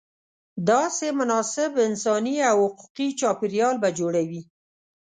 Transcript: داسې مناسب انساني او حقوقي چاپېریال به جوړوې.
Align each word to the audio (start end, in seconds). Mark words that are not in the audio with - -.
داسې 0.69 1.07
مناسب 1.19 1.71
انساني 1.87 2.35
او 2.51 2.57
حقوقي 2.71 3.07
چاپېریال 3.19 3.75
به 3.81 3.89
جوړوې. 3.99 4.41